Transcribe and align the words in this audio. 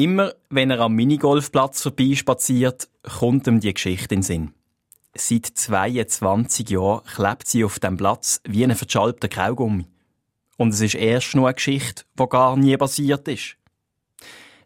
Immer, 0.00 0.32
wenn 0.48 0.70
er 0.70 0.80
am 0.80 0.94
Minigolfplatz 0.94 1.82
vorbeispaziert, 1.82 2.88
kommt 3.02 3.46
ihm 3.46 3.60
die 3.60 3.74
Geschichte 3.74 4.14
in 4.14 4.20
den 4.20 4.22
Sinn. 4.22 4.54
Seit 5.14 5.44
22 5.44 6.70
Jahren 6.70 7.04
klebt 7.04 7.46
sie 7.46 7.64
auf 7.64 7.78
dem 7.80 7.98
Platz 7.98 8.40
wie 8.48 8.64
ein 8.64 8.74
verschalbter 8.74 9.28
Kaugummi. 9.28 9.88
Und 10.56 10.72
es 10.72 10.80
ist 10.80 10.94
erst 10.94 11.34
nur 11.34 11.48
eine 11.48 11.54
Geschichte, 11.54 12.04
die 12.18 12.26
gar 12.30 12.56
nie 12.56 12.74
passiert 12.78 13.28
ist. 13.28 13.58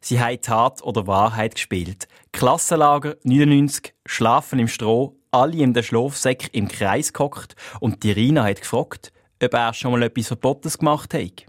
Sie 0.01 0.21
haben 0.21 0.41
Tat 0.41 0.85
oder 0.85 1.09
Wahrheit 1.09 1.57
gespielt. 1.57 2.07
Klassenlager 2.31 3.17
99, 3.25 3.93
Schlafen 4.07 4.61
im 4.61 4.69
Stroh, 4.69 5.17
alle 5.33 5.57
in 5.57 5.75
den 5.75 5.83
Schlafsäck 5.83 6.51
im 6.53 6.69
Kreis 6.69 7.13
gehockt 7.13 7.57
und 7.81 8.05
die 8.05 8.13
Rina 8.13 8.45
hat 8.45 8.61
gefragt, 8.61 9.13
ob 9.43 9.53
er 9.53 9.75
schon 9.75 9.91
mal 9.91 10.05
etwas 10.05 10.29
Verbotenes 10.29 10.79
gemacht 10.79 11.13
hat. 11.13 11.45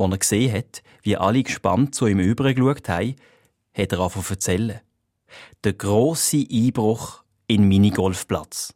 Als 0.00 0.12
er 0.12 0.18
gesehen 0.18 0.52
hat, 0.56 0.82
wie 1.02 1.18
alle 1.18 1.42
gespannt 1.42 1.94
zu 1.94 2.06
ihm 2.06 2.20
übergeschaut 2.20 2.88
haben, 2.88 3.16
hat 3.74 3.92
er 3.92 4.00
angefangen 4.00 4.24
zu 4.24 4.32
erzählen. 4.32 4.80
Der 5.62 5.74
grosse 5.74 6.46
Einbruch 6.50 7.22
in 7.46 7.68
Minigolfplatz. 7.68 8.74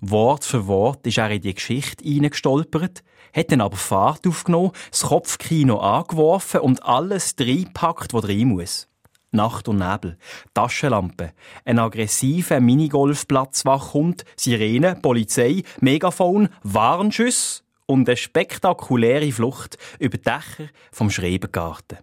Wort 0.00 0.44
für 0.44 0.66
Wort 0.66 1.06
ist 1.06 1.18
er 1.18 1.30
in 1.30 1.42
die 1.42 1.54
Geschichte 1.54 2.02
hineingestolpert, 2.02 3.02
hat 3.34 3.52
dann 3.52 3.60
aber 3.60 3.76
Fahrt 3.76 4.26
aufgenommen, 4.26 4.72
das 4.90 5.02
Kopfkino 5.02 5.78
angeworfen 5.78 6.60
und 6.60 6.82
alles 6.84 7.34
reingepackt, 7.38 8.14
was 8.14 8.26
rein 8.26 8.48
muss. 8.48 8.88
Nacht 9.32 9.68
und 9.68 9.76
Nebel, 9.76 10.16
Taschenlampe, 10.54 11.32
ein 11.66 11.78
aggressiver 11.78 12.60
Minigolfplatzwachhund, 12.60 14.24
Sirene, 14.36 14.96
Polizei, 15.02 15.64
Megafon, 15.80 16.48
Warnschüsse 16.62 17.65
und 17.86 18.08
eine 18.08 18.16
spektakuläre 18.16 19.32
Flucht 19.32 19.78
über 19.98 20.18
die 20.18 20.22
Dächer 20.22 20.70
vom 20.92 21.10
Schrebergarten. 21.10 21.98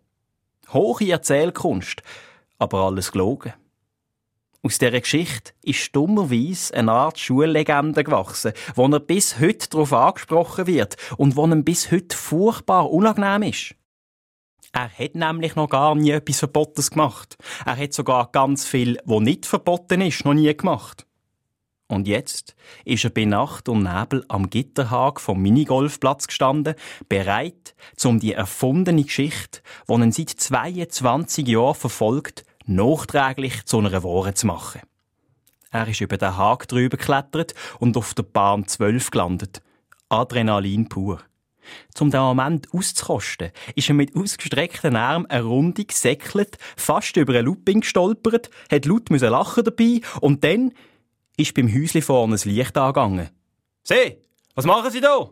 Hohe 0.72 1.12
Erzählkunst, 1.12 2.02
aber 2.58 2.80
alles 2.86 3.12
gelogen. 3.12 3.54
Aus 4.66 4.77
dieser 4.77 5.02
Geschichte 5.02 5.52
ist 5.62 5.94
dummerweise 5.94 6.74
eine 6.74 6.94
Art 6.94 7.20
Schullegende 7.20 8.02
gewachsen, 8.04 8.54
wo 8.76 8.88
er 8.88 9.02
bis 9.02 9.40
heute 9.41 9.70
darauf 9.70 9.91
angesprochen 9.91 10.68
wird 10.68 10.96
und 11.18 11.35
wo 11.35 11.46
ihm 11.46 11.66
bis 11.66 11.91
heute 11.91 12.16
furchtbar 12.16 12.90
unangenehm 12.90 13.44
ist. 13.44 13.76
Er 14.72 14.90
hat 14.90 15.16
nämlich 15.16 15.55
noch 15.55 15.70
gar 15.70 15.94
nie 15.96 16.12
etwas 16.12 16.40
Verbotenes 16.40 16.91
gemacht. 16.91 17.35
Er 17.66 17.77
hat 17.77 17.94
sogar 17.94 18.32
ganz 18.32 18.66
viel, 18.66 18.98
wo 19.05 19.20
nicht 19.20 19.46
verboten 19.46 20.02
ist, 20.02 20.24
noch 20.24 20.34
nie 20.34 20.55
gemacht. 20.55 21.05
Und 21.87 22.07
jetzt 22.07 22.55
ist 22.85 23.03
er 23.03 23.09
bei 23.09 23.26
Nacht 23.26 23.70
und 23.70 23.84
Nebel 23.84 24.26
am 24.27 24.49
Gitterhag 24.49 25.20
vom 25.20 25.41
Minigolfplatz 25.41 26.27
gestanden, 26.27 26.76
bereit, 27.09 27.76
um 28.03 28.20
die 28.20 28.34
erfundene 28.34 29.03
Geschichte, 29.03 29.62
die 29.87 29.93
ihn 29.93 30.11
seit 30.11 30.29
22 30.29 31.48
Jahren 31.48 31.76
verfolgt, 31.76 32.45
nachträglich 32.65 33.65
zu 33.65 33.79
einer 33.79 34.04
Ware 34.04 34.34
zu 34.34 34.48
machen. 34.48 34.81
Er 35.71 35.87
ist 35.87 36.01
über 36.01 36.17
den 36.17 36.37
Hag 36.37 36.67
drüber 36.67 36.98
geklettert 36.98 37.54
und 37.79 37.98
auf 37.98 38.13
der 38.13 38.23
Bahn 38.23 38.67
12 38.67 39.11
gelandet. 39.11 39.61
Adrenalin 40.07 40.87
pur. 40.87 41.20
Zum 41.93 42.11
den 42.11 42.20
Moment 42.21 42.67
auszukosten, 42.73 43.51
ist 43.76 43.89
er 43.89 43.95
mit 43.95 44.15
ausgestreckten 44.15 44.95
Armen 44.95 45.26
eine 45.27 45.43
Runde 45.43 45.85
gesäckelt, 45.85 46.57
fast 46.76 47.15
über 47.17 47.34
ein 47.34 47.45
Looping 47.45 47.81
gestolpert, 47.81 48.49
hat 48.71 48.85
laut 48.85 49.09
lachen 49.09 49.63
dabei 49.63 50.01
und 50.21 50.43
dann 50.43 50.73
ist 51.37 51.53
beim 51.53 51.73
Häusli 51.73 52.01
vorne 52.01 52.35
ein 52.35 52.49
Licht 52.49 52.77
angegangen. 52.77 53.29
«Seh, 53.84 54.17
was 54.55 54.65
machen 54.65 54.91
Sie 54.91 55.01
da?» 55.01 55.29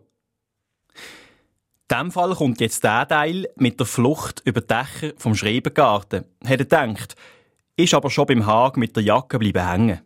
In 1.92 1.98
diesem 1.98 2.12
Fall 2.12 2.36
kommt 2.36 2.62
jetzt 2.62 2.84
der 2.86 3.06
Teil 3.06 3.50
mit 3.56 3.78
der 3.80 3.86
Flucht 3.86 4.42
über 4.46 4.62
die 4.62 4.68
Dächer 4.68 5.14
vom 5.18 5.36
Schrebergarten. 5.36 6.24
Hat 6.42 6.52
er 6.52 6.58
gedacht, 6.58 7.16
ist 7.76 7.94
aber 7.94 8.10
schon 8.10 8.28
beim 8.28 8.46
Hag 8.46 8.78
mit 8.78 8.96
der 8.96 9.04
Jacke 9.04 9.38
bleiben 9.38 9.70
hängen. 9.70 10.02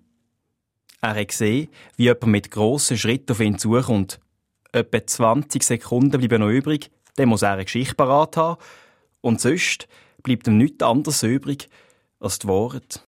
Er 1.01 1.15
hat 1.15 1.27
gesehen, 1.27 1.69
wie 1.95 2.05
jemand 2.05 2.25
mit 2.25 2.49
grossen 2.49 2.97
Schritten 2.97 3.31
auf 3.33 3.39
ihn 3.39 3.59
zukommt. 3.59 4.19
Etwa 4.71 5.05
20 5.05 5.61
Sekunden 5.61 6.17
bleiben 6.17 6.41
noch 6.41 6.49
übrig, 6.49 6.89
dann 7.17 7.29
muss 7.29 7.43
er 7.43 7.51
eine 7.53 7.65
Geschichte 7.65 7.93
parat 7.93 8.35
haben. 8.35 8.59
Und 9.21 9.39
sonst 9.39 9.87
bleibt 10.23 10.47
ihm 10.47 10.57
nichts 10.57 10.83
anderes 10.83 11.21
übrig 11.21 11.69
als 12.19 12.39
die 12.39 12.47
Worte. 12.47 13.01